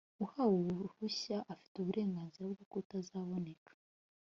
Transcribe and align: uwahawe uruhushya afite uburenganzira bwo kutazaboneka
uwahawe 0.19 0.55
uruhushya 0.71 1.37
afite 1.53 1.75
uburenganzira 1.77 2.45
bwo 2.53 2.65
kutazaboneka 2.71 3.71